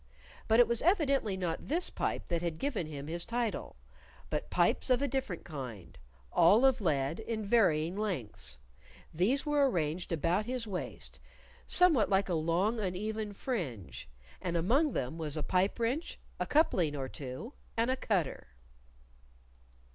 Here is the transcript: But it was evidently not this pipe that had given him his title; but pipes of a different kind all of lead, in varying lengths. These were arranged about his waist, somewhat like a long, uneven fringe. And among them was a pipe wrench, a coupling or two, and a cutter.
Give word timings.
But 0.47 0.59
it 0.59 0.67
was 0.67 0.81
evidently 0.81 1.37
not 1.37 1.67
this 1.67 1.91
pipe 1.91 2.25
that 2.29 2.41
had 2.41 2.57
given 2.57 2.87
him 2.87 3.05
his 3.05 3.23
title; 3.23 3.75
but 4.31 4.49
pipes 4.49 4.89
of 4.89 4.99
a 4.99 5.07
different 5.07 5.43
kind 5.45 5.95
all 6.33 6.65
of 6.65 6.81
lead, 6.81 7.19
in 7.19 7.45
varying 7.45 7.95
lengths. 7.95 8.57
These 9.13 9.45
were 9.45 9.69
arranged 9.69 10.11
about 10.11 10.47
his 10.47 10.65
waist, 10.65 11.19
somewhat 11.67 12.09
like 12.09 12.29
a 12.29 12.33
long, 12.33 12.79
uneven 12.79 13.31
fringe. 13.31 14.09
And 14.41 14.57
among 14.57 14.93
them 14.93 15.19
was 15.19 15.37
a 15.37 15.43
pipe 15.43 15.79
wrench, 15.79 16.17
a 16.39 16.47
coupling 16.47 16.95
or 16.95 17.07
two, 17.07 17.53
and 17.77 17.91
a 17.91 17.95
cutter. 17.95 18.47